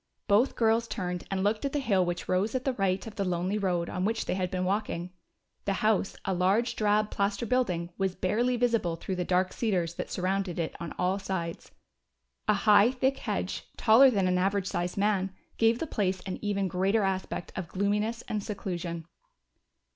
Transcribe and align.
Both 0.27 0.55
girls 0.55 0.87
turned 0.87 1.25
and 1.29 1.43
looked 1.43 1.63
at 1.63 1.73
the 1.73 1.79
hill 1.79 2.03
which 2.03 2.27
rose 2.27 2.55
at 2.55 2.65
the 2.65 2.73
right 2.73 3.05
of 3.05 3.17
the 3.17 3.23
lonely 3.23 3.59
road 3.59 3.87
on 3.87 4.03
which 4.03 4.25
they 4.25 4.33
had 4.33 4.49
been 4.49 4.65
walking. 4.65 5.11
The 5.65 5.73
house, 5.85 6.17
a 6.25 6.33
large 6.33 6.75
drab 6.75 7.11
plaster 7.11 7.45
building, 7.45 7.91
was 7.99 8.15
barely 8.15 8.57
visible 8.57 8.95
through 8.95 9.17
the 9.17 9.23
dark 9.25 9.53
cedars 9.53 9.93
that 9.97 10.09
surrounded 10.09 10.57
it 10.57 10.75
on 10.79 10.95
all 10.97 11.19
sides. 11.19 11.69
A 12.47 12.55
high, 12.65 12.89
thick 12.89 13.19
hedge, 13.19 13.67
taller 13.77 14.09
than 14.09 14.27
an 14.27 14.39
average 14.39 14.65
sized 14.65 14.97
man, 14.97 15.35
gave 15.59 15.77
the 15.77 15.85
place 15.85 16.19
an 16.21 16.39
even 16.41 16.67
greater 16.67 17.03
aspect 17.03 17.53
of 17.55 17.67
gloominess 17.67 18.23
and 18.23 18.43
seclusion. 18.43 19.05